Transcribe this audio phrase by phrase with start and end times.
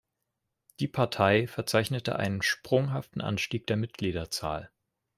[0.79, 4.71] Die Partei verzeichnete einen sprunghaften Anstieg der Mitgliederzahl.